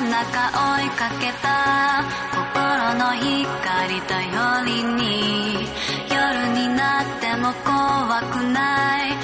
[0.00, 5.66] の中追いかけた心の光頼りに。
[6.10, 9.16] 夜になっても怖くない。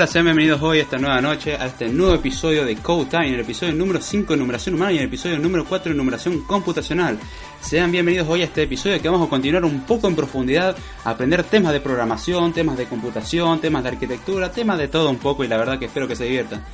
[0.00, 3.34] Hola, sean bienvenidos hoy a esta nueva noche, a este nuevo episodio de Code Time,
[3.34, 7.18] el episodio número 5 en numeración humana y el episodio número 4 en numeración computacional.
[7.60, 10.74] Sean bienvenidos hoy a este episodio que vamos a continuar un poco en profundidad,
[11.04, 15.18] a aprender temas de programación, temas de computación, temas de arquitectura, temas de todo un
[15.18, 16.64] poco y la verdad que espero que se diviertan.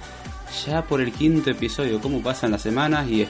[0.65, 3.27] Ya por el quinto episodio, cómo pasan las semanas y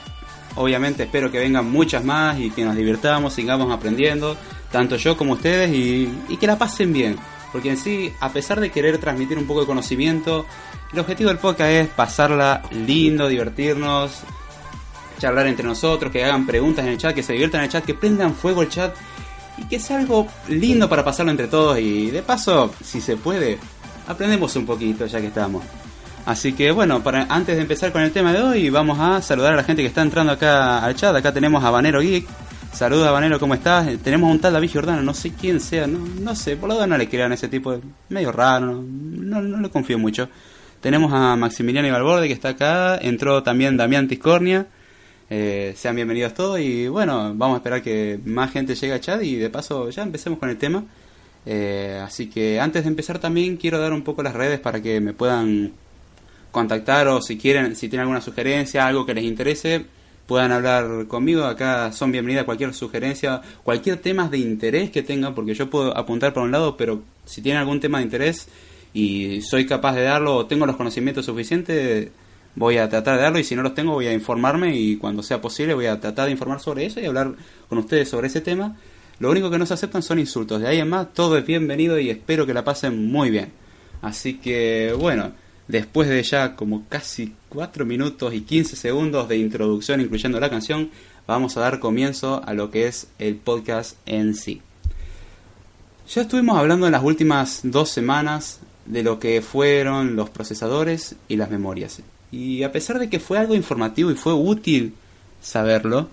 [0.56, 4.36] obviamente espero que vengan muchas más y que nos divirtamos, sigamos aprendiendo,
[4.70, 7.16] tanto yo como ustedes y, y que la pasen bien.
[7.56, 10.44] Porque en sí, a pesar de querer transmitir un poco de conocimiento,
[10.92, 14.12] el objetivo del podcast es pasarla lindo, divertirnos,
[15.18, 17.82] charlar entre nosotros, que hagan preguntas en el chat, que se diviertan en el chat,
[17.82, 18.94] que prendan fuego el chat
[19.56, 23.58] y que sea algo lindo para pasarlo entre todos y de paso, si se puede,
[24.06, 25.64] aprendemos un poquito ya que estamos.
[26.26, 29.54] Así que bueno, para, antes de empezar con el tema de hoy, vamos a saludar
[29.54, 31.16] a la gente que está entrando acá al chat.
[31.16, 32.28] Acá tenemos a Banero Geek.
[32.76, 33.88] Saludos, Banero, ¿cómo estás?
[33.88, 36.88] Eh, Tenemos un tal David Giordano, no sé quién sea, no, sé, por lo menos
[36.90, 37.80] no le crean ese tipo de...
[38.10, 40.28] medio raro, no, no, le confío mucho.
[40.82, 44.66] Tenemos a Maximiliano Ibalborde que está acá, entró también Damián Tiscornia.
[45.30, 49.22] Eh, sean bienvenidos todos y bueno, vamos a esperar que más gente llegue al chat
[49.22, 50.84] y de paso ya empecemos con el tema.
[51.46, 55.00] Eh, así que antes de empezar también quiero dar un poco las redes para que
[55.00, 55.72] me puedan
[56.50, 59.86] contactar o si quieren, si tienen alguna sugerencia, algo que les interese,
[60.26, 61.44] puedan hablar conmigo.
[61.44, 66.32] Acá son bienvenidas cualquier sugerencia, cualquier tema de interés que tengan, porque yo puedo apuntar
[66.32, 68.48] por un lado, pero si tienen algún tema de interés
[68.92, 72.10] y soy capaz de darlo o tengo los conocimientos suficientes,
[72.54, 75.22] voy a tratar de darlo y si no los tengo voy a informarme y cuando
[75.22, 77.34] sea posible voy a tratar de informar sobre eso y hablar
[77.68, 78.76] con ustedes sobre ese tema.
[79.18, 80.60] Lo único que no se aceptan son insultos.
[80.60, 83.50] De ahí en más, todo es bienvenido y espero que la pasen muy bien.
[84.02, 85.32] Así que, bueno,
[85.68, 90.90] después de ya como casi 4 minutos y 15 segundos de introducción, incluyendo la canción,
[91.26, 94.62] vamos a dar comienzo a lo que es el podcast en sí.
[96.08, 101.36] Ya estuvimos hablando en las últimas dos semanas de lo que fueron los procesadores y
[101.36, 102.00] las memorias.
[102.30, 104.94] Y a pesar de que fue algo informativo y fue útil
[105.40, 106.08] saberlo.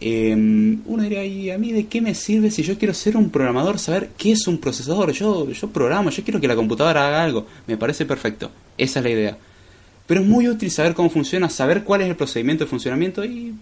[0.00, 3.30] Eh, uno diría, ¿y a mí de qué me sirve si yo quiero ser un
[3.30, 5.12] programador, saber qué es un procesador?
[5.12, 7.46] Yo, yo programo, yo quiero que la computadora haga algo.
[7.66, 8.50] Me parece perfecto.
[8.76, 9.38] Esa es la idea.
[10.06, 13.54] Pero es muy útil saber cómo funciona, saber cuál es el procedimiento de funcionamiento y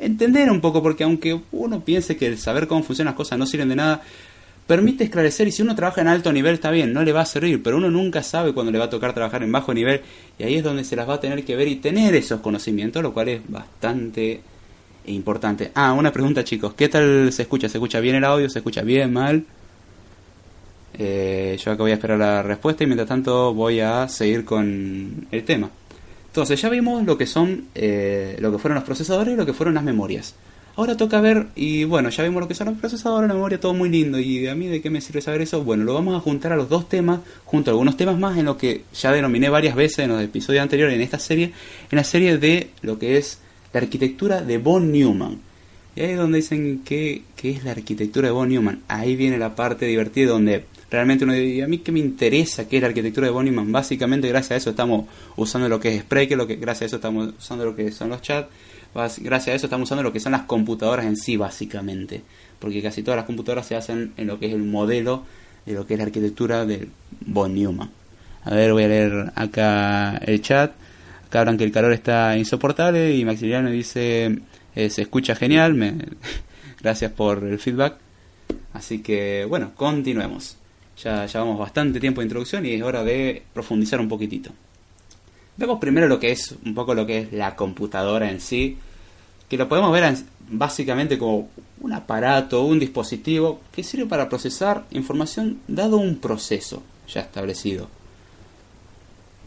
[0.00, 3.44] entender un poco, porque aunque uno piense que el saber cómo funcionan las cosas no
[3.44, 4.02] sirven de nada,
[4.66, 7.26] permite esclarecer y si uno trabaja en alto nivel está bien, no le va a
[7.26, 10.00] servir, pero uno nunca sabe cuándo le va a tocar trabajar en bajo nivel
[10.38, 13.02] y ahí es donde se las va a tener que ver y tener esos conocimientos,
[13.02, 14.40] lo cual es bastante
[15.12, 15.70] importante.
[15.74, 17.68] Ah, una pregunta chicos, ¿qué tal se escucha?
[17.68, 18.48] ¿Se escucha bien el audio?
[18.48, 19.12] ¿Se escucha bien?
[19.12, 19.44] ¿Mal?
[20.98, 25.26] Eh, yo acá voy a esperar la respuesta y mientras tanto voy a seguir con
[25.30, 25.70] el tema.
[26.26, 29.52] Entonces ya vimos lo que son, eh, lo que fueron los procesadores y lo que
[29.52, 30.34] fueron las memorias.
[30.76, 33.74] Ahora toca ver, y bueno, ya vimos lo que son los procesadores, la memoria, todo
[33.74, 34.18] muy lindo.
[34.18, 35.62] ¿Y a mí de qué me sirve saber eso?
[35.64, 38.44] Bueno, lo vamos a juntar a los dos temas, junto a algunos temas más en
[38.46, 41.52] lo que ya denominé varias veces en los episodios anteriores en esta serie,
[41.90, 43.40] en la serie de lo que es
[43.72, 45.38] la arquitectura de von Neumann.
[45.96, 48.82] Y ahí es donde dicen que, que es la arquitectura de von Neumann.
[48.88, 52.68] Ahí viene la parte divertida donde realmente uno dice, ¿y a mí qué me interesa
[52.68, 53.70] qué es la arquitectura de von Neumann?
[53.72, 55.06] Básicamente gracias a eso estamos
[55.36, 58.10] usando lo que es Spreaker, lo que, gracias a eso estamos usando lo que son
[58.10, 58.48] los chats,
[58.94, 62.22] gracias a eso estamos usando lo que son las computadoras en sí básicamente.
[62.58, 65.24] Porque casi todas las computadoras se hacen en lo que es el modelo
[65.64, 66.88] de lo que es la arquitectura de
[67.26, 67.90] von Neumann.
[68.44, 70.72] A ver, voy a leer acá el chat.
[71.38, 74.38] Hablan que el calor está insoportable y Maximiliano dice
[74.74, 75.76] eh, se escucha genial.
[76.80, 77.96] Gracias por el feedback.
[78.72, 80.56] Así que bueno, continuemos.
[81.02, 84.50] Ya llevamos bastante tiempo de introducción y es hora de profundizar un poquitito.
[85.56, 88.76] Vemos primero lo que es un poco lo que es la computadora en sí,
[89.48, 91.48] que lo podemos ver en- básicamente como
[91.80, 97.88] un aparato, un dispositivo que sirve para procesar información dado un proceso ya establecido.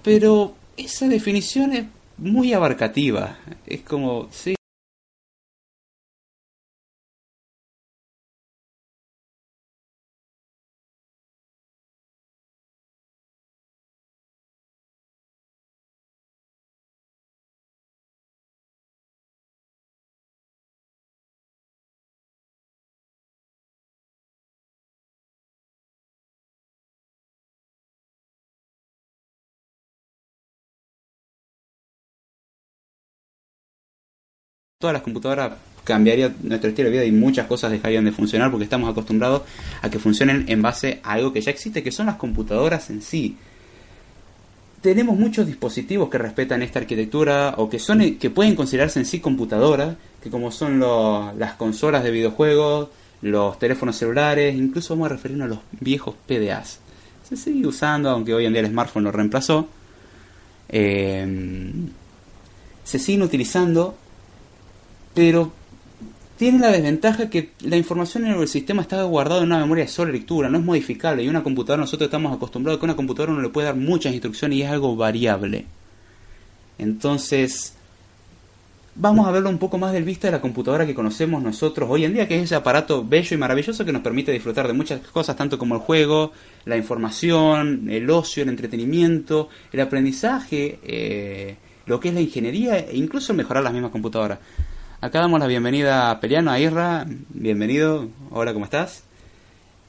[0.03, 1.85] Pero esa definición es
[2.17, 3.37] muy abarcativa.
[3.65, 4.55] Es como, sí.
[34.83, 35.53] Todas las computadoras
[35.85, 39.43] cambiaría nuestro estilo de vida y muchas cosas dejarían de funcionar porque estamos acostumbrados
[39.81, 43.01] a que funcionen en base a algo que ya existe, que son las computadoras en
[43.01, 43.37] sí.
[44.81, 49.21] Tenemos muchos dispositivos que respetan esta arquitectura o que son que pueden considerarse en sí
[49.21, 52.89] computadoras, que como son los- las consolas de videojuegos,
[53.21, 56.79] los teléfonos celulares, incluso vamos a referirnos a los viejos PDAs.
[57.23, 59.69] Se sigue usando, aunque hoy en día el smartphone lo reemplazó.
[60.67, 61.71] Eh,
[62.83, 63.95] se siguen utilizando
[65.13, 65.51] pero
[66.37, 69.89] tiene la desventaja que la información en el sistema está guardada en una memoria de
[69.89, 71.23] sola lectura, no es modificable.
[71.23, 74.13] Y una computadora, nosotros estamos acostumbrados a que una computadora uno le puede dar muchas
[74.13, 75.65] instrucciones y es algo variable.
[76.79, 77.75] Entonces,
[78.95, 82.05] vamos a verlo un poco más del vista de la computadora que conocemos nosotros hoy
[82.05, 85.01] en día, que es ese aparato bello y maravilloso que nos permite disfrutar de muchas
[85.01, 86.31] cosas, tanto como el juego,
[86.65, 91.55] la información, el ocio, el entretenimiento, el aprendizaje, eh,
[91.85, 94.39] lo que es la ingeniería e incluso mejorar las mismas computadoras.
[95.03, 97.05] Acá damos la bienvenida a Peliano, a Irra.
[97.33, 98.07] Bienvenido.
[98.31, 99.03] Hola, ¿cómo estás?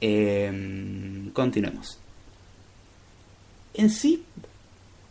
[0.01, 1.97] Eh, continuemos.
[3.75, 4.25] En sí,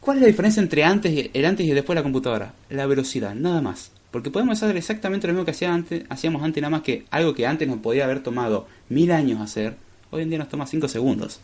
[0.00, 2.52] ¿cuál es la diferencia entre antes el antes y después de la computadora?
[2.69, 3.93] La velocidad, nada más.
[4.11, 7.33] Porque podemos hacer exactamente lo mismo que hacía antes, hacíamos antes, nada más que algo
[7.33, 9.75] que antes nos podía haber tomado mil años hacer,
[10.11, 11.40] hoy en día nos toma 5 segundos.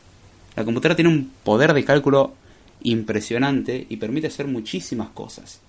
[0.55, 2.35] La computadora tiene un poder de cálculo
[2.83, 5.61] impresionante y permite hacer muchísimas cosas.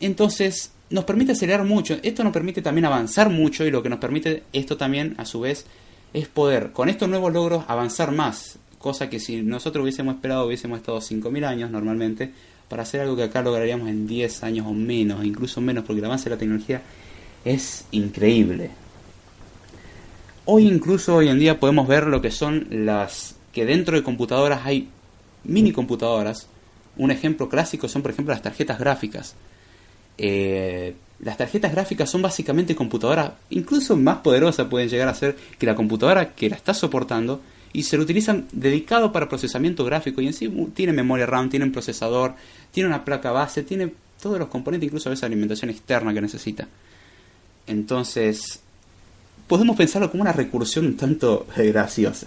[0.00, 1.96] Entonces, nos permite acelerar mucho.
[2.02, 5.40] Esto nos permite también avanzar mucho y lo que nos permite esto también, a su
[5.40, 5.66] vez,
[6.12, 8.58] es poder, con estos nuevos logros, avanzar más.
[8.78, 12.32] Cosa que si nosotros hubiésemos esperado, hubiésemos estado 5.000 años normalmente
[12.68, 16.04] para hacer algo que acá lograríamos en 10 años o menos, incluso menos, porque el
[16.04, 16.82] avance de la tecnología
[17.44, 18.70] es increíble.
[20.44, 24.62] Hoy incluso hoy en día podemos ver lo que son las que dentro de computadoras
[24.64, 24.88] hay
[25.44, 26.48] mini computadoras.
[26.96, 29.36] Un ejemplo clásico son por ejemplo las tarjetas gráficas.
[30.22, 35.64] Eh, las tarjetas gráficas son básicamente computadoras incluso más poderosas pueden llegar a ser que
[35.64, 37.40] la computadora que la está soportando
[37.72, 41.48] y se lo utilizan dedicado para procesamiento gráfico y en sí uh, tiene memoria RAM,
[41.48, 42.34] tiene un procesador,
[42.70, 46.68] tiene una placa base, tiene todos los componentes, incluso a veces alimentación externa que necesita.
[47.66, 48.60] Entonces,
[49.46, 52.26] podemos pensarlo como una recursión un tanto graciosa.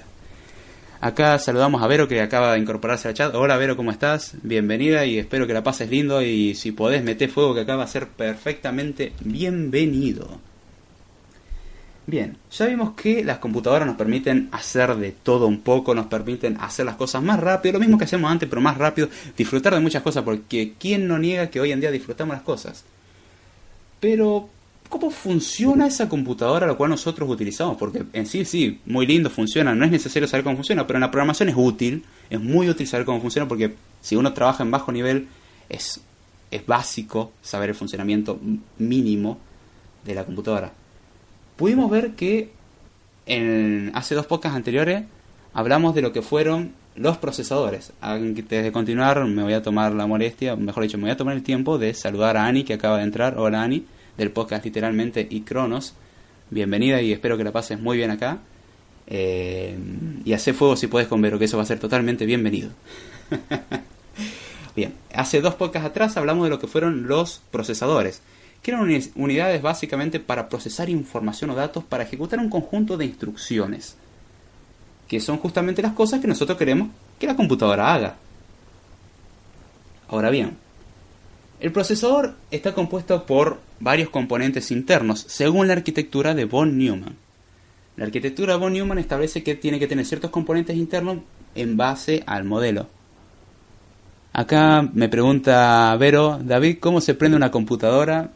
[1.03, 3.35] Acá saludamos a Vero que acaba de incorporarse al chat.
[3.35, 4.35] Hola Vero, ¿cómo estás?
[4.41, 7.83] Bienvenida y espero que la pases lindo y si podés meter fuego que acá va
[7.83, 10.39] a ser perfectamente bienvenido.
[12.07, 16.55] Bien, ya vimos que las computadoras nos permiten hacer de todo un poco, nos permiten
[16.61, 19.81] hacer las cosas más rápido, lo mismo que hacíamos antes, pero más rápido, disfrutar de
[19.81, 22.85] muchas cosas, porque ¿quién no niega que hoy en día disfrutamos las cosas?
[23.99, 24.47] Pero,
[24.89, 27.77] ¿cómo funciona esa computadora la cual nosotros utilizamos?
[27.77, 31.01] Porque en sí, sí, muy lindo, funciona, no es necesario saber cómo funciona, pero en
[31.01, 34.71] la programación es útil, es muy útil saber cómo funciona, porque si uno trabaja en
[34.71, 35.27] bajo nivel,
[35.69, 36.01] es,
[36.51, 38.39] es básico saber el funcionamiento
[38.77, 39.37] mínimo
[40.05, 40.73] de la computadora
[41.55, 42.51] pudimos ver que
[43.25, 45.03] en, hace dos podcasts anteriores
[45.53, 47.93] hablamos de lo que fueron los procesadores.
[48.01, 51.35] Antes de continuar, me voy a tomar la molestia, mejor dicho, me voy a tomar
[51.35, 53.37] el tiempo de saludar a Ani, que acaba de entrar.
[53.37, 53.85] Hola Ani,
[54.17, 55.93] del podcast literalmente y Cronos.
[56.49, 58.39] Bienvenida y espero que la pases muy bien acá.
[59.07, 59.77] Eh,
[60.23, 62.71] y hace fuego si puedes con Vero, que eso va a ser totalmente bienvenido.
[64.75, 68.21] bien, hace dos podcasts atrás hablamos de lo que fueron los procesadores
[68.63, 73.97] que eran unidades básicamente para procesar información o datos para ejecutar un conjunto de instrucciones,
[75.05, 76.87] que son justamente las cosas que nosotros queremos
[77.19, 78.15] que la computadora haga.
[80.07, 80.57] Ahora bien,
[81.63, 87.15] el procesador está compuesto por varios componentes internos, según la arquitectura de von Neumann.
[87.95, 91.19] La arquitectura von Neumann establece que tiene que tener ciertos componentes internos
[91.55, 92.87] en base al modelo.
[94.33, 98.31] Acá me pregunta Vero, David, ¿cómo se prende una computadora?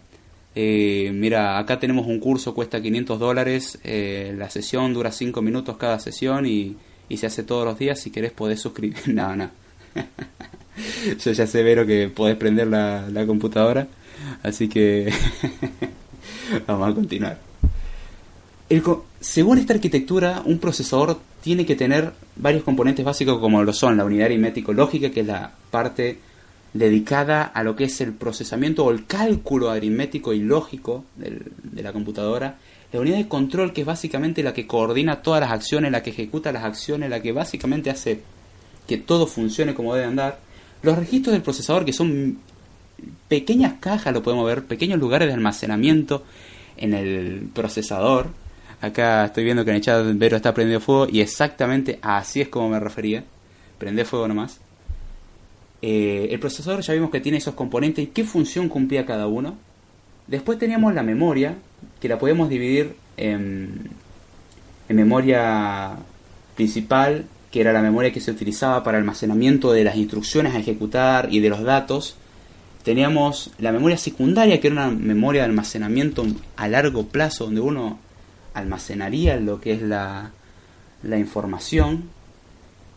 [0.56, 5.76] Eh, mira, acá tenemos un curso, cuesta 500 dólares, eh, la sesión dura 5 minutos
[5.76, 6.78] cada sesión y,
[7.10, 8.96] y, se hace todos los días, si querés podés suscribir.
[9.14, 9.67] no.
[11.24, 13.88] Yo ya sé, Vero, que podés prender la, la computadora,
[14.44, 15.12] así que
[16.68, 17.40] vamos a continuar.
[19.20, 24.06] Según esta arquitectura, un procesador tiene que tener varios componentes básicos como lo son la
[24.06, 26.20] unidad aritmético-lógica, que es la parte
[26.74, 31.94] dedicada a lo que es el procesamiento o el cálculo aritmético y lógico de la
[31.94, 32.58] computadora.
[32.92, 36.12] La unidad de control, que es básicamente la que coordina todas las acciones, la que
[36.12, 38.22] ejecuta las acciones, la que básicamente hace
[38.88, 40.40] que todo funcione como debe andar.
[40.82, 42.40] Los registros del procesador, que son
[43.28, 46.24] pequeñas cajas, lo podemos ver, pequeños lugares de almacenamiento
[46.78, 48.28] en el procesador.
[48.80, 52.48] Acá estoy viendo que en el chat Vero está prendiendo fuego y exactamente así es
[52.48, 53.24] como me refería.
[53.78, 54.60] Prende fuego nomás.
[55.82, 59.56] Eh, el procesador ya vimos que tiene esos componentes y qué función cumplía cada uno.
[60.28, 61.56] Después teníamos la memoria,
[62.00, 63.90] que la podemos dividir en,
[64.90, 65.98] en memoria
[66.56, 71.30] principal, que era la memoria que se utilizaba para almacenamiento de las instrucciones a ejecutar
[71.32, 72.16] y de los datos.
[72.84, 76.26] Teníamos la memoria secundaria, que era una memoria de almacenamiento
[76.56, 78.00] a largo plazo, donde uno
[78.54, 80.32] almacenaría lo que es la,
[81.04, 82.10] la información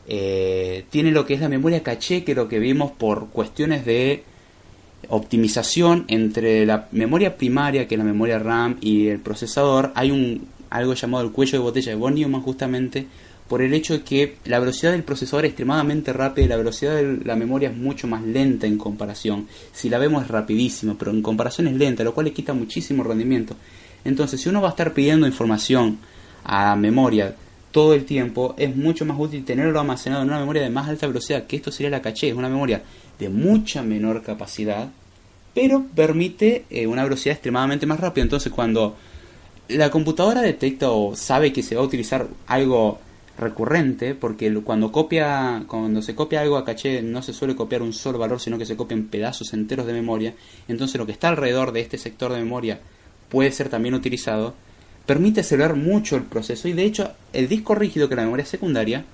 [0.07, 3.85] eh, tiene lo que es la memoria caché, que es lo que vimos por cuestiones
[3.85, 4.25] de
[5.09, 9.93] optimización entre la memoria primaria, que es la memoria RAM, y el procesador.
[9.95, 13.07] Hay un algo llamado el cuello de botella de von Neumann justamente
[13.51, 16.95] por el hecho de que la velocidad del procesador es extremadamente rápida y la velocidad
[16.95, 19.49] de la memoria es mucho más lenta en comparación.
[19.73, 23.03] Si la vemos es rapidísimo, pero en comparación es lenta, lo cual le quita muchísimo
[23.03, 23.57] rendimiento.
[24.05, 25.99] Entonces, si uno va a estar pidiendo información
[26.45, 27.35] a memoria
[27.73, 31.09] todo el tiempo, es mucho más útil tenerlo almacenado en una memoria de más alta
[31.09, 32.85] velocidad, que esto sería la caché, es una memoria
[33.19, 34.93] de mucha menor capacidad,
[35.53, 38.23] pero permite eh, una velocidad extremadamente más rápida.
[38.23, 38.95] Entonces cuando
[39.67, 43.01] la computadora detecta o sabe que se va a utilizar algo
[43.41, 47.93] recurrente, porque cuando copia, cuando se copia algo a caché no se suele copiar un
[47.93, 50.35] solo valor, sino que se copian pedazos enteros de memoria,
[50.69, 52.81] entonces lo que está alrededor de este sector de memoria
[53.29, 54.55] puede ser también utilizado.
[55.07, 58.45] Permite acelerar mucho el proceso y de hecho el disco rígido que es la memoria
[58.45, 59.05] secundaria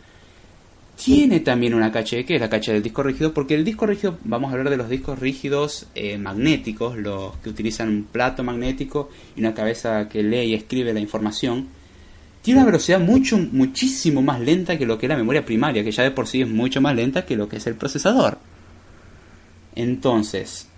[0.97, 4.19] tiene también una caché, que es la caché del disco rígido, porque el disco rígido,
[4.25, 9.11] vamos a hablar de los discos rígidos eh, magnéticos, los que utilizan un plato magnético
[9.37, 11.69] y una cabeza que lee y escribe la información,
[12.47, 15.91] tiene una velocidad mucho, muchísimo más lenta que lo que es la memoria primaria, que
[15.91, 18.39] ya de por sí es mucho más lenta que lo que es el procesador.
[19.75, 20.69] Entonces,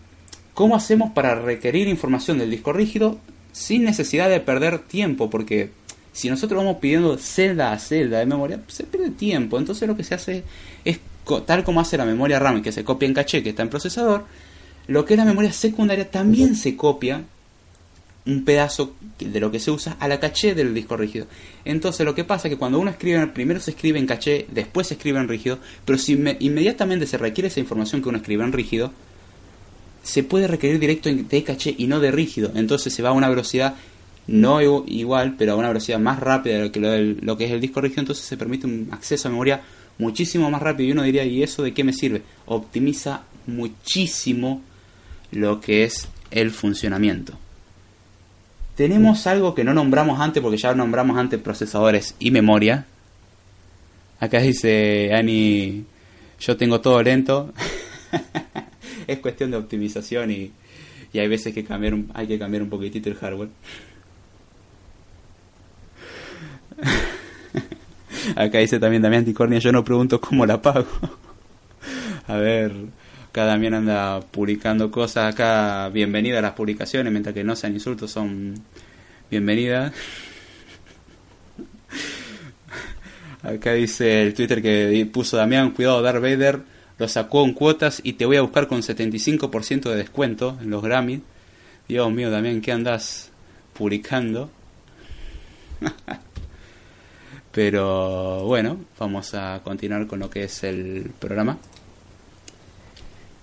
[0.54, 3.18] ¿cómo hacemos para requerir información del disco rígido?
[3.52, 5.72] sin necesidad de perder tiempo, porque
[6.12, 9.58] si nosotros vamos pidiendo celda a celda de memoria, se pierde tiempo.
[9.58, 10.44] Entonces lo que se hace
[10.84, 11.00] es,
[11.46, 14.24] tal como hace la memoria RAM, que se copia en caché, que está en procesador,
[14.86, 17.24] lo que es la memoria secundaria también se copia
[18.28, 21.26] un pedazo de lo que se usa a la caché del disco rígido.
[21.64, 24.86] Entonces lo que pasa es que cuando uno escribe, primero se escribe en caché, después
[24.86, 28.52] se escribe en rígido, pero si inmediatamente se requiere esa información que uno escribe en
[28.52, 28.92] rígido,
[30.02, 32.52] se puede requerir directo de caché y no de rígido.
[32.54, 33.74] Entonces se va a una velocidad
[34.26, 37.46] no igu- igual, pero a una velocidad más rápida de lo que, lo, lo que
[37.46, 39.62] es el disco rígido, entonces se permite un acceso a memoria
[39.96, 40.88] muchísimo más rápido.
[40.88, 42.22] Y uno diría, ¿y eso de qué me sirve?
[42.44, 44.62] Optimiza muchísimo
[45.32, 47.38] lo que es el funcionamiento.
[48.78, 52.86] Tenemos algo que no nombramos antes, porque ya nombramos antes procesadores y memoria.
[54.20, 55.84] Acá dice Ani,
[56.38, 57.52] yo tengo todo lento.
[59.08, 60.52] es cuestión de optimización y,
[61.12, 63.48] y hay veces que cambiar hay que cambiar un poquitito el hardware.
[68.36, 70.86] Acá dice también Damián Ticornia, yo no pregunto cómo la pago.
[72.28, 72.72] A ver,
[73.28, 78.10] acá Damián anda publicando cosas acá, bienvenida a las publicaciones, mientras que no sean insultos
[78.10, 78.54] son
[79.30, 79.92] bienvenidas.
[83.42, 86.60] Acá dice el Twitter que puso Damián, cuidado Darth Vader,
[86.98, 90.82] lo sacó en cuotas y te voy a buscar con 75% de descuento en los
[90.82, 91.22] Grammy.
[91.86, 93.30] Dios mío, Damián, ¿qué andas
[93.74, 94.50] publicando?
[97.52, 101.58] Pero bueno, vamos a continuar con lo que es el programa.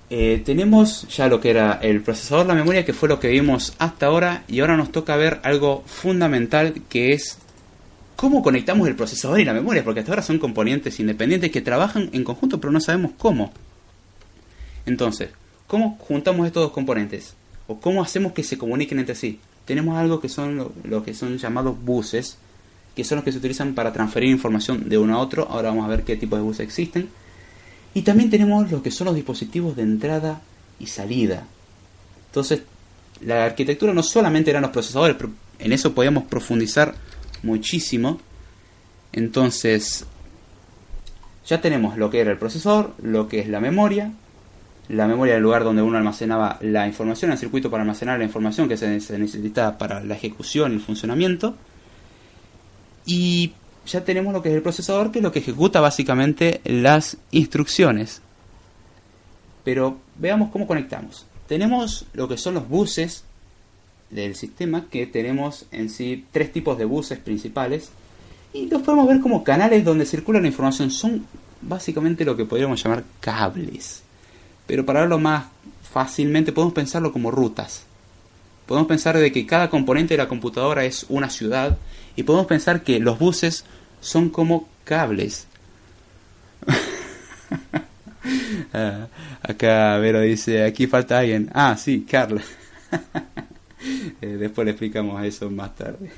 [0.10, 3.74] Eh, tenemos ya lo que era el procesador, la memoria, que fue lo que vimos
[3.80, 7.40] hasta ahora, y ahora nos toca ver algo fundamental que es
[8.16, 12.10] cómo conectamos el procesador y la memoria, porque hasta ahora son componentes independientes que trabajan
[12.14, 13.52] en conjunto, pero no sabemos cómo.
[14.86, 15.30] Entonces,
[15.68, 17.34] ¿cómo juntamos estos dos componentes?
[17.68, 19.40] ¿O cómo hacemos que se comuniquen entre sí?
[19.66, 22.38] Tenemos algo que son lo, que son llamados buses,
[22.96, 25.48] que son los que se utilizan para transferir información de uno a otro.
[25.50, 27.10] Ahora vamos a ver qué tipo de buses existen.
[27.96, 30.42] Y también tenemos lo que son los dispositivos de entrada
[30.80, 31.48] y salida.
[32.28, 32.64] Entonces,
[33.22, 36.94] la arquitectura no solamente eran los procesadores, pero en eso podíamos profundizar
[37.42, 38.20] muchísimo.
[39.14, 40.06] Entonces,
[41.48, 44.12] ya tenemos lo que era el procesador, lo que es la memoria,
[44.90, 48.68] la memoria del lugar donde uno almacenaba la información, el circuito para almacenar la información
[48.68, 51.56] que se, se necesita para la ejecución y el funcionamiento.
[53.06, 53.54] Y
[53.86, 58.22] ya tenemos lo que es el procesador, que es lo que ejecuta básicamente las instrucciones.
[59.64, 61.26] Pero veamos cómo conectamos.
[61.48, 63.24] Tenemos lo que son los buses
[64.10, 67.90] del sistema, que tenemos en sí tres tipos de buses principales.
[68.54, 70.90] Y los podemos ver como canales donde circula la información.
[70.92, 71.26] Son
[71.62, 74.04] básicamente lo que podríamos llamar cables.
[74.68, 75.46] Pero para verlo más
[75.92, 77.84] fácilmente podemos pensarlo como rutas.
[78.66, 81.78] Podemos pensar de que cada componente de la computadora es una ciudad
[82.16, 83.66] y podemos pensar que los buses
[84.02, 85.48] son como cables.
[88.74, 89.08] Ah,
[89.42, 91.50] acá Vero dice, aquí falta alguien.
[91.54, 92.42] Ah, sí, Carla.
[94.22, 96.10] Eh, después le explicamos eso más tarde.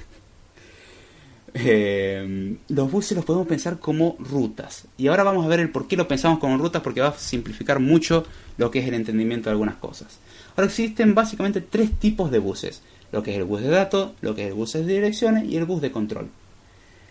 [1.53, 4.87] Eh, los buses los podemos pensar como rutas.
[4.97, 7.17] Y ahora vamos a ver el por qué lo pensamos como rutas, porque va a
[7.17, 8.25] simplificar mucho
[8.57, 10.19] lo que es el entendimiento de algunas cosas.
[10.55, 12.81] Ahora existen básicamente tres tipos de buses.
[13.11, 15.57] Lo que es el bus de datos, lo que es el bus de direcciones y
[15.57, 16.29] el bus de control.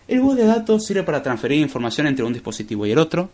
[0.07, 3.29] El bus de datos sirve para transferir información entre un dispositivo y el otro.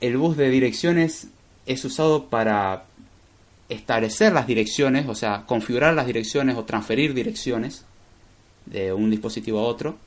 [0.00, 1.28] El bus de direcciones
[1.66, 2.84] es usado para
[3.68, 7.84] establecer las direcciones, o sea, configurar las direcciones o transferir direcciones
[8.66, 9.98] de un dispositivo a otro,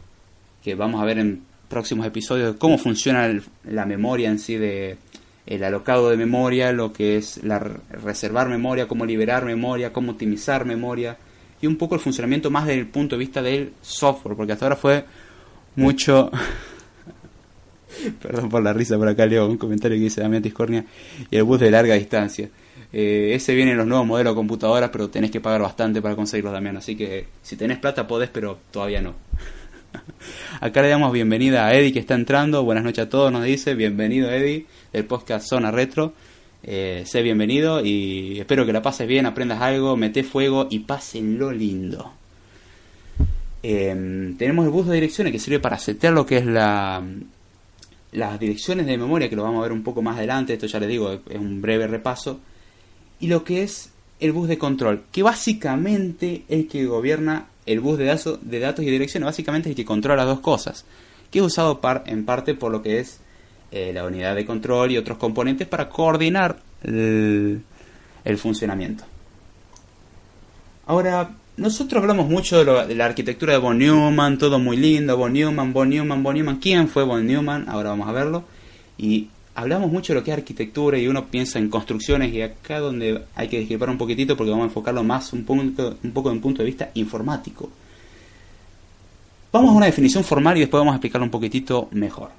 [0.63, 3.32] que vamos a ver en próximos episodios cómo funciona
[3.63, 4.97] la memoria en sí de
[5.54, 10.12] el alocado de memoria, lo que es la re- reservar memoria, cómo liberar memoria, cómo
[10.14, 11.18] optimizar memoria
[11.62, 14.66] y un poco el funcionamiento más desde el punto de vista del software, porque hasta
[14.66, 15.06] ahora fue
[15.76, 16.32] mucho
[18.22, 20.86] Perdón por la risa, por acá leo un comentario que dice Damián Tiscornia
[21.30, 22.50] y el bus de larga distancia.
[22.94, 26.16] Eh, ese viene en los nuevos modelos de computadoras, pero tenés que pagar bastante para
[26.16, 26.78] conseguirlos, Damián.
[26.78, 29.14] Así que si tenés plata podés, pero todavía no.
[30.62, 32.63] Acá le damos bienvenida a Eddie que está entrando.
[32.63, 33.75] Buenas noches a todos, nos dice.
[33.75, 36.13] Bienvenido, Eddie, del podcast Zona Retro.
[36.63, 41.51] Eh, sé bienvenido y espero que la pases bien, aprendas algo, meté fuego y pásenlo
[41.51, 42.13] lindo.
[43.63, 47.04] Eh, tenemos el bus de direcciones que sirve para setear lo que es la,
[48.12, 50.80] las direcciones de memoria, que lo vamos a ver un poco más adelante, esto ya
[50.80, 52.39] les digo, es un breve repaso,
[53.19, 57.80] y lo que es el bus de control, que básicamente es el que gobierna el
[57.80, 58.39] bus de, datos
[58.86, 60.86] y direcciones, básicamente es el que controla dos cosas,
[61.30, 63.19] que es usado par, en parte por lo que es
[63.71, 67.62] eh, la unidad de control y otros componentes para coordinar el,
[68.24, 69.04] el funcionamiento.
[70.88, 75.15] Ahora, nosotros hablamos mucho de, lo- de la arquitectura de von Neumann, todo muy lindo,
[75.15, 76.58] von Neumann, von Neumann, von Neumann.
[76.60, 77.69] ¿Quién fue von Neumann?
[77.69, 78.43] Ahora vamos a verlo.
[78.97, 82.80] Y hablamos mucho de lo que es arquitectura y uno piensa en construcciones y acá
[82.80, 86.30] donde hay que discrepar un poquitito porque vamos a enfocarlo más un, punto, un poco
[86.30, 87.70] en un punto de vista informático.
[89.52, 92.30] Vamos a una definición formal y después vamos a explicarlo un poquitito mejor.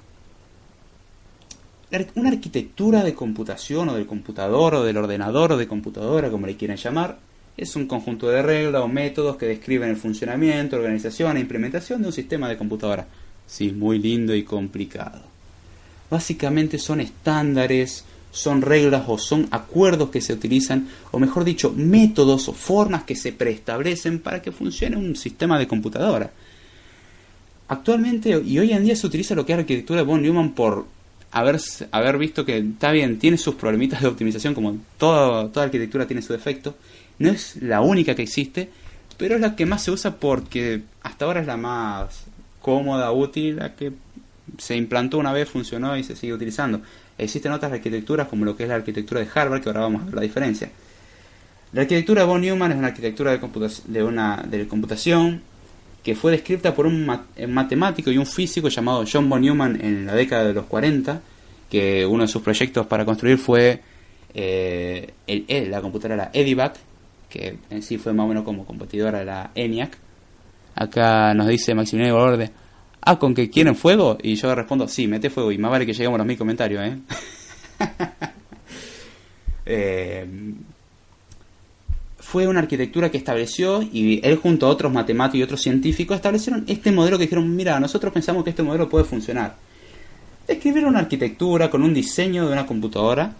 [2.15, 6.57] Una arquitectura de computación o del computador o del ordenador o de computadora, como le
[6.57, 7.19] quieran llamar,
[7.55, 12.07] Es un conjunto de reglas o métodos que describen el funcionamiento, organización e implementación de
[12.07, 13.05] un sistema de computadora.
[13.45, 15.32] Sí, muy lindo y complicado.
[16.13, 22.47] Básicamente son estándares, son reglas o son acuerdos que se utilizan, o mejor dicho, métodos
[22.49, 26.29] o formas que se preestablecen para que funcione un sistema de computadora.
[27.67, 30.85] Actualmente y hoy en día se utiliza lo que es arquitectura de von Neumann por
[31.31, 36.05] haber, haber visto que está bien, tiene sus problemitas de optimización, como toda, toda arquitectura
[36.05, 36.75] tiene su defecto.
[37.17, 38.69] No es la única que existe,
[39.17, 42.25] pero es la que más se usa porque hasta ahora es la más
[42.61, 43.93] cómoda, útil, la que
[44.57, 46.81] se implantó una vez, funcionó y se sigue utilizando.
[47.17, 50.05] Existen otras arquitecturas como lo que es la arquitectura de Harvard, que ahora vamos a
[50.05, 50.69] ver la diferencia.
[51.73, 55.41] La arquitectura von Neumann es una arquitectura de, de, computación
[56.03, 60.05] que fue descrita por un, un matemático y un físico llamado John von Neumann en
[60.05, 61.21] la década de los 40,
[61.69, 63.81] que uno de sus proyectos para construir fue
[64.33, 66.75] eh, el, la computadora EDIVAC,
[67.29, 69.97] que en sí fue más o menos como competidora de la ENIAC.
[70.75, 72.51] Acá nos dice Maximiliano Valverde,
[73.05, 74.17] ah, ¿con que quieren fuego?
[74.21, 76.83] Y yo respondo, sí, mete fuego y más vale que lleguemos a los mil comentarios,
[76.83, 76.97] ¿eh?
[79.65, 80.27] Eh,
[82.33, 86.65] fue una arquitectura que estableció y él junto a otros matemáticos y otros científicos establecieron
[86.67, 89.55] este modelo que dijeron, mira, nosotros pensamos que este modelo puede funcionar.
[90.47, 93.33] Describieron una arquitectura con un diseño de una computadora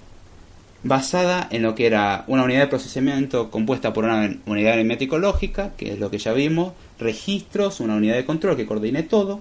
[0.84, 5.72] basada en lo que era una unidad de procesamiento compuesta por una unidad aritmético lógica,
[5.76, 9.40] que es lo que ya vimos, registros, una unidad de control que coordine todo,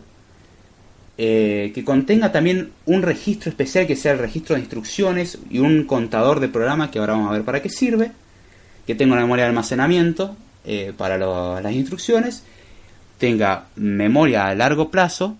[1.18, 5.84] eh, que contenga también un registro especial que sea el registro de instrucciones y un
[5.84, 8.12] contador de programa que ahora vamos a ver para qué sirve,
[8.86, 12.44] que tenga una memoria de almacenamiento eh, para las instrucciones,
[13.18, 15.36] tenga memoria a largo plazo,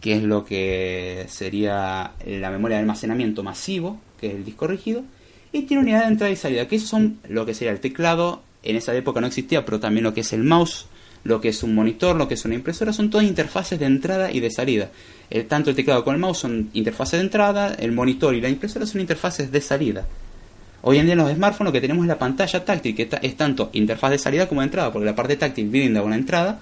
[0.00, 5.02] que es lo que sería la memoria de almacenamiento masivo, que es el disco rígido,
[5.50, 8.76] y tiene unidad de entrada y salida, que son lo que sería el teclado, en
[8.76, 10.86] esa época no existía, pero también lo que es el mouse,
[11.26, 14.30] lo que es un monitor, lo que es una impresora, son todas interfaces de entrada
[14.30, 14.90] y de salida.
[15.28, 18.48] Eh, tanto el teclado como el mouse son interfaces de entrada, el monitor y la
[18.48, 20.06] impresora son interfaces de salida.
[20.82, 23.36] Hoy en día en los smartphones lo que tenemos es la pantalla táctil, que es
[23.36, 26.60] tanto interfaz de salida como de entrada, porque la parte táctil brinda una entrada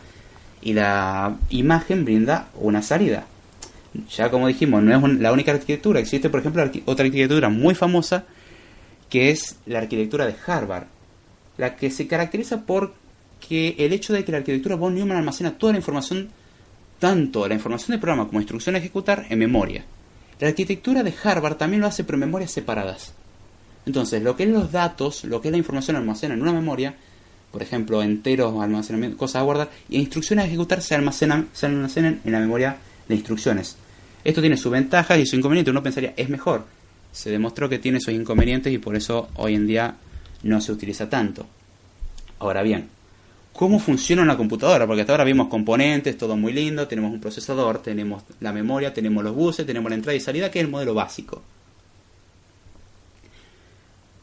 [0.63, 3.27] y la imagen brinda una salida.
[4.17, 8.25] Ya como dijimos, no es la única arquitectura, existe por ejemplo otra arquitectura muy famosa
[9.11, 10.87] que es la arquitectura de Harvard,
[11.59, 12.95] la que se caracteriza por
[13.45, 16.29] que el hecho de que la arquitectura von Neumann almacena toda la información,
[16.99, 19.85] tanto la información del programa como instrucción a ejecutar, en memoria.
[20.41, 23.13] La arquitectura de Harvard también lo hace pero en memorias separadas.
[23.87, 26.95] Entonces, lo que es los datos, lo que es la información almacenada en una memoria,
[27.53, 32.21] por ejemplo, enteros, almacenamiento, cosas a guardar, y instrucciones a ejecutar se almacenan, se almacenan
[32.25, 32.79] en la memoria
[33.09, 33.77] de instrucciones.
[34.25, 35.71] Esto tiene sus ventajas y sus inconvenientes.
[35.71, 36.65] Uno pensaría, es mejor.
[37.13, 39.95] Se demostró que tiene sus inconvenientes y por eso hoy en día
[40.43, 41.47] no se utiliza tanto.
[42.39, 42.89] Ahora bien,
[43.55, 44.87] ¿cómo funciona una computadora?
[44.87, 49.25] Porque hasta ahora vimos componentes, todo muy lindo, tenemos un procesador, tenemos la memoria, tenemos
[49.25, 51.43] los buses, tenemos la entrada y salida, que es el modelo básico.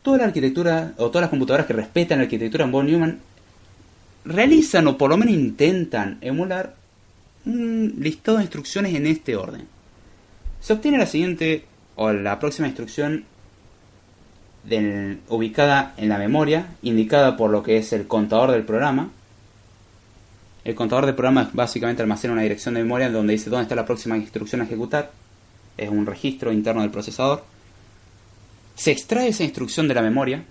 [0.03, 3.19] Toda la arquitectura, o todas las computadoras que respetan la arquitectura en von Neumann,
[4.25, 6.75] realizan o por lo menos intentan emular
[7.45, 9.67] un listado de instrucciones en este orden.
[10.59, 11.65] Se obtiene la siguiente
[11.95, 13.25] o la próxima instrucción
[15.29, 19.09] ubicada en la memoria, indicada por lo que es el contador del programa.
[20.63, 23.85] El contador del programa básicamente almacena una dirección de memoria donde dice dónde está la
[23.85, 25.11] próxima instrucción a ejecutar.
[25.77, 27.43] Es un registro interno del procesador.
[28.75, 30.43] Se extrae esa instrucción de la memoria,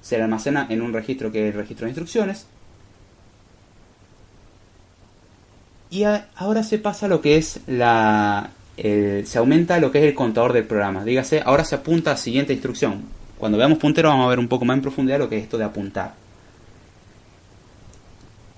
[0.00, 2.46] se la almacena en un registro que es el registro de instrucciones.
[5.90, 6.04] Y
[6.36, 8.50] ahora se pasa lo que es la.
[8.76, 11.04] se aumenta lo que es el contador del programa.
[11.04, 13.02] Dígase, ahora se apunta a la siguiente instrucción.
[13.38, 15.58] Cuando veamos puntero vamos a ver un poco más en profundidad lo que es esto
[15.58, 16.19] de apuntar.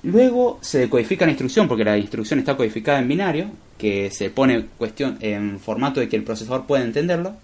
[0.05, 4.67] Luego se decodifica la instrucción porque la instrucción está codificada en binario, que se pone
[4.77, 7.35] cuestión en formato de que el procesador pueda entenderlo.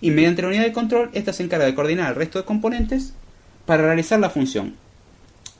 [0.00, 3.12] Y mediante la unidad de control, esta se encarga de coordinar el resto de componentes
[3.64, 4.74] para realizar la función.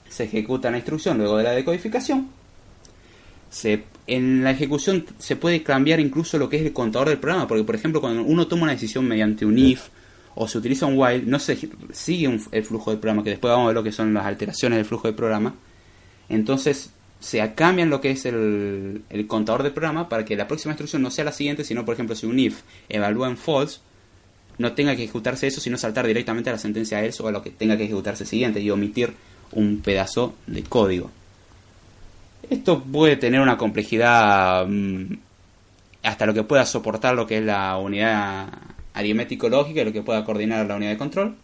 [0.09, 2.29] Se ejecuta la instrucción luego de la decodificación.
[4.07, 7.63] En la ejecución se puede cambiar incluso lo que es el contador del programa, porque
[7.65, 9.87] por ejemplo cuando uno toma una decisión mediante un if
[10.35, 11.57] o se utiliza un while, no se
[11.91, 14.25] sigue un- el flujo del programa, que después vamos a ver lo que son las
[14.25, 15.55] alteraciones del flujo del programa.
[16.29, 20.73] Entonces se cambian lo que es el, el contador del programa para que la próxima
[20.73, 23.79] instrucción no sea la siguiente, sino por ejemplo si un if evalúa en false,
[24.57, 27.41] no tenga que ejecutarse eso, sino saltar directamente a la sentencia else o a lo
[27.41, 29.13] que tenga que ejecutarse siguiente y omitir
[29.51, 31.11] un pedazo de código.
[32.49, 35.13] Esto puede tener una complejidad mm,
[36.03, 38.47] hasta lo que pueda soportar lo que es la unidad
[38.93, 41.35] aritmético-lógica y lo que pueda coordinar la unidad de control.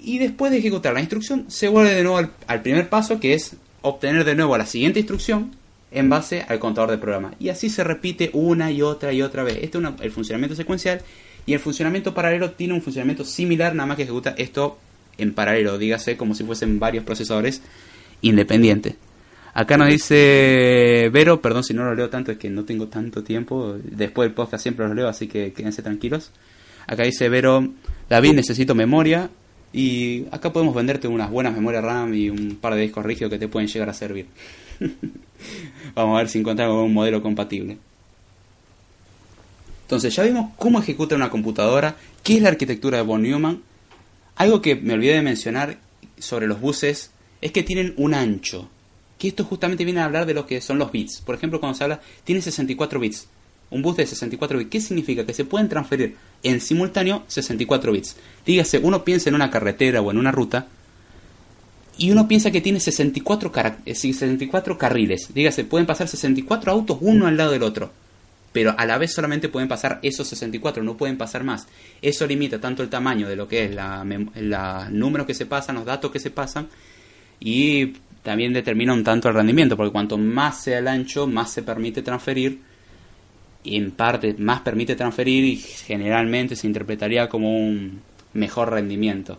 [0.00, 3.56] Y después de ejecutar la instrucción, se vuelve de nuevo al, primer paso, que es
[3.82, 5.52] obtener de nuevo la siguiente instrucción
[5.90, 7.34] en base al contador de programa.
[7.40, 9.58] Y así se repite una y otra y otra vez.
[9.62, 11.02] Este es el funcionamiento secuencial
[11.46, 14.78] y el funcionamiento paralelo tiene un funcionamiento similar, nada más que ejecuta esto
[15.16, 17.62] en paralelo, dígase como si fuesen varios procesadores
[18.20, 18.94] independientes.
[19.54, 23.24] Acá nos dice Vero, perdón si no lo leo tanto, es que no tengo tanto
[23.24, 23.76] tiempo.
[23.82, 26.30] Después del podcast siempre los leo, así que quédense tranquilos.
[26.86, 27.66] Acá dice Vero,
[28.08, 29.30] David, necesito memoria.
[29.72, 33.38] Y acá podemos venderte unas buenas memorias RAM y un par de discos rígidos que
[33.38, 34.26] te pueden llegar a servir.
[35.94, 37.78] Vamos a ver si encontramos un modelo compatible.
[39.82, 43.62] Entonces ya vimos cómo ejecuta una computadora, qué es la arquitectura de von Neumann.
[44.36, 45.78] Algo que me olvidé de mencionar
[46.18, 48.68] sobre los buses es que tienen un ancho.
[49.18, 51.20] Que esto justamente viene a hablar de lo que son los bits.
[51.22, 53.28] Por ejemplo, cuando se habla, tiene 64 bits.
[53.70, 54.70] Un bus de 64 bits.
[54.70, 55.26] ¿Qué significa?
[55.26, 58.16] Que se pueden transferir en simultáneo 64 bits.
[58.46, 60.66] Dígase, uno piensa en una carretera o en una ruta
[61.96, 65.34] y uno piensa que tiene 64, cara- eh, sí, 64 carriles.
[65.34, 67.90] Dígase, pueden pasar 64 autos uno al lado del otro.
[68.52, 71.66] Pero a la vez solamente pueden pasar esos 64, no pueden pasar más.
[72.00, 75.84] Eso limita tanto el tamaño de lo que es los números que se pasan, los
[75.84, 76.68] datos que se pasan,
[77.40, 81.62] y también determina un tanto el rendimiento, porque cuanto más sea el ancho, más se
[81.62, 82.60] permite transferir,
[83.64, 88.00] y en parte más permite transferir y generalmente se interpretaría como un
[88.34, 89.38] mejor rendimiento.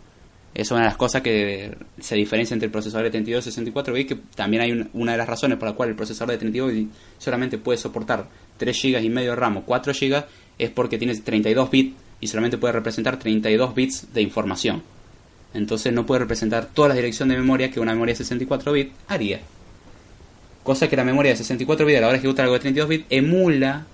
[0.54, 3.94] Es una de las cosas que se diferencia entre el procesador de 32 y 64
[3.94, 6.38] bits, que también hay un- una de las razones por la cual el procesador de
[6.40, 8.28] 32 bits solamente puede soportar
[8.58, 10.26] 3 GB y medio de RAM o 4 GB,
[10.58, 14.82] es porque tiene 32 bits y solamente puede representar 32 bits de información.
[15.54, 18.92] Entonces no puede representar toda la dirección de memoria que una memoria de 64 bits
[19.08, 19.40] haría.
[20.64, 22.90] Cosa que la memoria de 64 bits a la hora de ejecutar algo de 32
[22.90, 23.86] bits emula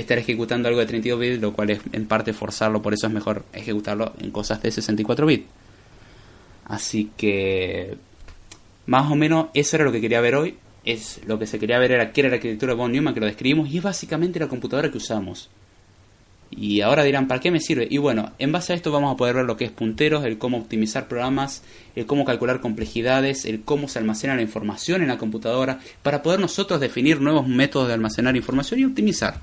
[0.00, 3.12] estar ejecutando algo de 32 bits, lo cual es en parte forzarlo, por eso es
[3.12, 5.46] mejor ejecutarlo en cosas de 64 bits.
[6.64, 7.96] Así que
[8.86, 10.56] más o menos eso era lo que quería ver hoy.
[10.84, 13.20] Es lo que se quería ver era qué era la arquitectura de von Neumann que
[13.20, 15.50] lo describimos y es básicamente la computadora que usamos.
[16.50, 17.86] Y ahora dirán, ¿para qué me sirve?
[17.90, 20.38] Y bueno, en base a esto vamos a poder ver lo que es punteros, el
[20.38, 21.62] cómo optimizar programas,
[21.94, 26.40] el cómo calcular complejidades, el cómo se almacena la información en la computadora, para poder
[26.40, 29.40] nosotros definir nuevos métodos de almacenar información y optimizar.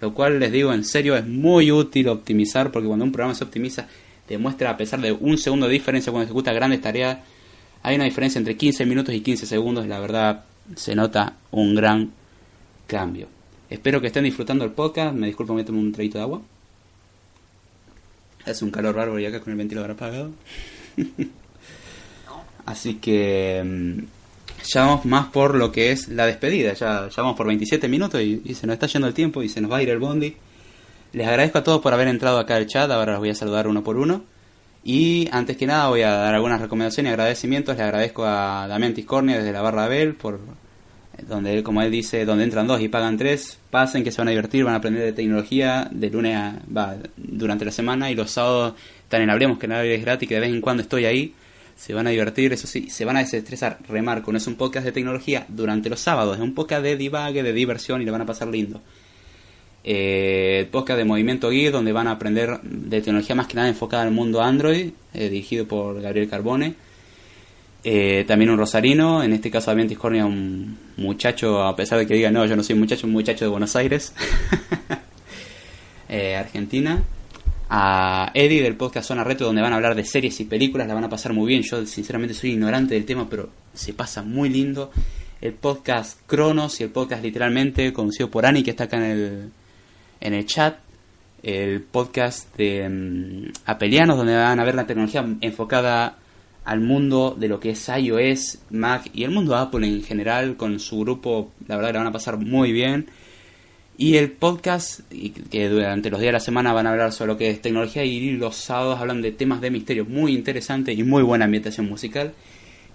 [0.00, 3.44] Lo cual les digo en serio es muy útil optimizar porque cuando un programa se
[3.44, 3.86] optimiza
[4.28, 7.18] demuestra a pesar de un segundo de diferencia cuando ejecuta grandes tareas,
[7.82, 12.10] hay una diferencia entre 15 minutos y 15 segundos la verdad se nota un gran
[12.86, 13.28] cambio.
[13.70, 15.14] Espero que estén disfrutando el podcast.
[15.14, 16.42] Me disculpo, me tomo un traguito de agua.
[18.44, 20.30] Hace un calor bárbaro y acá con el ventilador apagado.
[22.66, 24.15] Así que mm,
[24.64, 26.72] ya más por lo que es la despedida.
[26.74, 29.60] Ya, ya vamos por 27 minutos y, se nos está yendo el tiempo y se
[29.60, 30.36] nos va a ir el bondi.
[31.12, 32.90] Les agradezco a todos por haber entrado acá al chat.
[32.90, 34.24] Ahora los voy a saludar uno por uno.
[34.84, 37.76] Y antes que nada voy a dar algunas recomendaciones y agradecimientos.
[37.76, 40.38] Le agradezco a Damián Tiscornia desde la barra Bell por
[41.26, 44.28] donde él, como él dice, donde entran dos y pagan tres, pasen que se van
[44.28, 48.30] a divertir, van a aprender de tecnología de lunes a, durante la semana y los
[48.30, 51.34] sábados están en Hablemos, que en es gratis, que de vez en cuando estoy ahí,
[51.76, 54.86] se van a divertir, eso sí, se van a desestresar, remarco, no es un podcast
[54.86, 58.22] de tecnología durante los sábados, es un podcast de divague, de diversión y le van
[58.22, 58.80] a pasar lindo.
[59.84, 64.02] Eh, podcast de Movimiento Geek, donde van a aprender de tecnología más que nada enfocada
[64.02, 66.74] al mundo Android, eh, dirigido por Gabriel Carbone.
[67.84, 72.14] Eh, también un rosarino, en este caso Damián Tiscornia, un muchacho, a pesar de que
[72.14, 74.12] diga no, yo no soy un muchacho, un muchacho de Buenos Aires,
[76.08, 77.04] eh, Argentina.
[77.68, 80.94] A Eddie del podcast Zona Retro, donde van a hablar de series y películas, la
[80.94, 81.62] van a pasar muy bien.
[81.62, 84.90] Yo, sinceramente, soy ignorante del tema, pero se pasa muy lindo.
[85.40, 89.50] El podcast Cronos y el podcast Literalmente, conocido por Ani, que está acá en el,
[90.20, 90.78] en el chat.
[91.42, 96.18] El podcast de mm, Apelianos, donde van a ver la tecnología enfocada
[96.66, 100.80] al mundo de lo que es iOS, Mac y el mundo Apple en general con
[100.80, 103.06] su grupo, la verdad la van a pasar muy bien.
[103.98, 105.00] Y el podcast,
[105.50, 108.04] que durante los días de la semana van a hablar sobre lo que es tecnología
[108.04, 112.34] y los sábados hablan de temas de misterio muy interesantes y muy buena ambientación musical.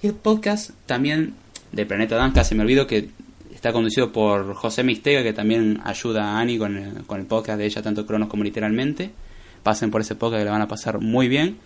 [0.04, 1.34] Y el podcast también
[1.72, 3.10] de Planeta Dance, casi me olvido que
[3.52, 7.58] está conducido por José Mistega, que también ayuda a Ani con el, con el podcast
[7.58, 9.10] de ella, tanto Cronos como literalmente.
[9.64, 11.58] Pasen por ese podcast que la van a pasar muy bien.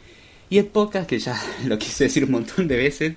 [0.49, 3.15] Y el podcast, que ya lo quise decir un montón de veces,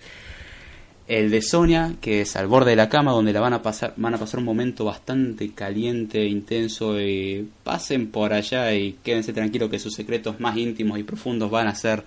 [1.08, 3.94] el de Sonia, que es al borde de la cama, donde la van a pasar,
[3.96, 9.70] van a pasar un momento bastante caliente, intenso, y pasen por allá y quédense tranquilos
[9.70, 12.04] que sus secretos más íntimos y profundos van a ser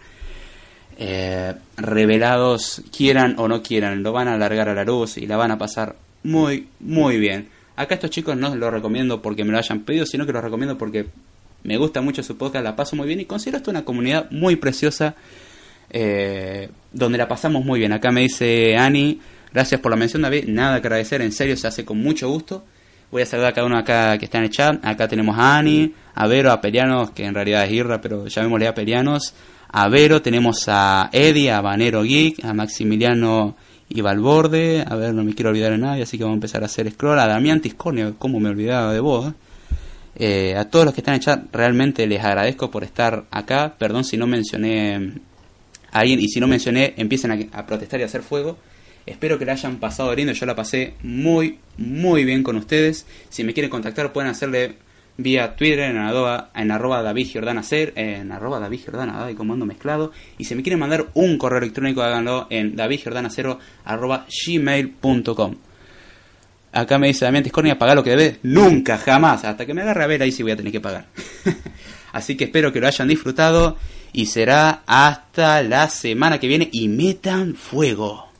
[1.00, 5.36] eh, revelados, quieran o no quieran, lo van a alargar a la luz y la
[5.36, 7.50] van a pasar muy, muy bien.
[7.76, 10.78] Acá estos chicos no los recomiendo porque me lo hayan pedido, sino que los recomiendo
[10.78, 11.08] porque
[11.64, 14.58] me gusta mucho su podcast, la paso muy bien y considero esto una comunidad muy
[14.58, 15.16] preciosa
[15.92, 17.92] eh, donde la pasamos muy bien.
[17.94, 19.20] Acá me dice Ani,
[19.54, 22.64] gracias por la mención David, nada que agradecer, en serio se hace con mucho gusto.
[23.12, 24.86] Voy a saludar a cada uno acá que está en el chat.
[24.86, 28.68] Acá tenemos a Ani, a Vero, a Perianos, que en realidad es Irra, pero llamémosle
[28.68, 29.34] a Perianos.
[29.68, 33.58] A Vero, tenemos a Eddie, a Banero Geek, a Maximiliano
[33.90, 34.86] y Valborde.
[34.88, 36.90] A ver, no me quiero olvidar de nadie, así que vamos a empezar a hacer
[36.90, 37.20] scroll.
[37.20, 39.34] A Damián Tiscornio, como me olvidaba de vos.
[40.16, 43.76] Eh, a todos los que están en el chat, realmente les agradezco por estar acá.
[43.78, 45.20] Perdón si no mencioné
[45.92, 48.58] alguien y si no mencioné, empiecen a, protestar y a hacer fuego.
[49.06, 50.34] Espero que la hayan pasado lindo.
[50.34, 53.06] Yo la pasé muy, muy bien con ustedes.
[53.30, 54.76] Si me quieren contactar, pueden hacerle
[55.18, 59.66] vía Twitter en arroba, en arroba David Giordana en arroba David Giordana, ay, como ando
[59.66, 60.12] mezclado.
[60.38, 65.56] Y si me quieren mandar un correo electrónico, háganlo en davidgiordanacero arroba gmail.com.
[66.74, 68.40] Acá me dice Damián Tiscornia, pagar lo que debes.
[68.44, 69.44] Nunca, jamás.
[69.44, 71.08] Hasta que me agarre a ver, ahí sí voy a tener que pagar.
[72.14, 73.78] Así que espero que lo hayan disfrutado.
[74.14, 76.70] Y será hasta la semana que viene.
[76.72, 78.31] Y metan fuego.